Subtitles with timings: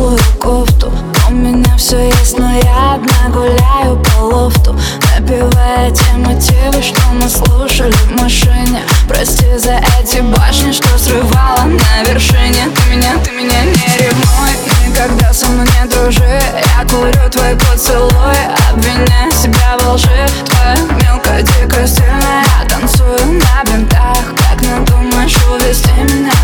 [0.00, 0.92] теплую кофту.
[1.28, 4.74] У меня все есть, но я одна гуляю по лофту.
[5.14, 8.82] Напевая те мотивы, что мы слушали в машине.
[9.06, 12.70] Прости за эти башни, что срывала на вершине.
[12.74, 14.52] Ты меня, ты меня не ревнуй,
[14.86, 16.40] никогда со мной не дружи.
[16.78, 18.38] Я курю твой поцелуй,
[18.72, 20.26] обвиняя себя во лжи.
[20.46, 26.39] Твоя мелкая, дикая, стильная Я танцую на бинтах, как надумаешь увести меня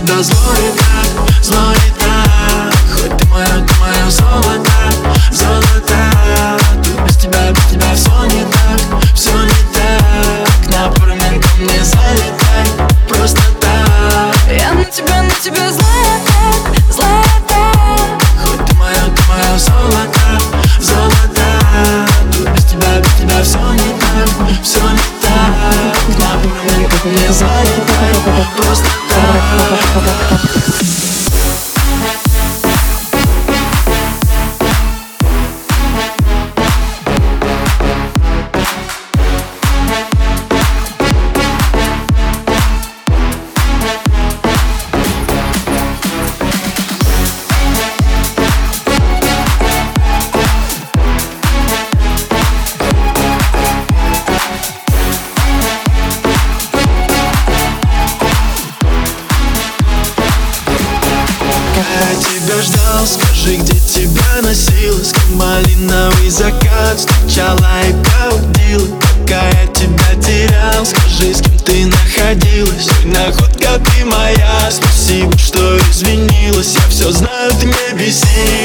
[0.00, 2.74] тебя, злой так, злой так.
[2.94, 4.72] Хоть ты моя, ты моя золото,
[5.30, 6.58] золото.
[6.82, 8.80] Тут без тебя, без тебя все не так,
[9.14, 10.68] все не так.
[10.68, 14.36] На пару минут ко мне залетай, просто так.
[14.50, 18.00] Я на тебя, на тебя злая так, злая так.
[18.44, 20.40] Хоть ты моя, ты моя золото,
[20.80, 21.46] золото.
[22.32, 26.18] Тут без тебя, без тебя все не так, все не так.
[26.18, 28.59] На пару минут ко мне залетай,
[61.90, 66.98] Я тебя ждал, скажи, где тебя носила С малиновый закат.
[66.98, 67.58] Встречала
[67.88, 68.96] и проводила
[69.30, 72.88] Пока я тебя терял, скажи, с кем ты находилась?
[73.04, 76.74] Ой, находка ты моя, спасибо, что извинилась.
[76.74, 78.59] Я все знаю, ты не беси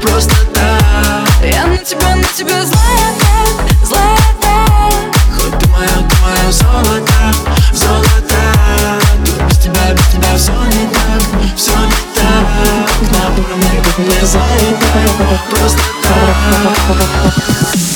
[0.00, 1.28] Просто так.
[1.42, 4.16] Я на тебя, на тебя злая так, злая.
[4.40, 4.92] Так
[5.34, 7.12] Хоть ты моя, ты моя золото,
[7.72, 8.40] золото.
[9.24, 13.10] Тут без тебя, без тебя все не так, все не так.
[13.10, 15.08] На уровне, как не залетай
[15.50, 17.89] Просто так.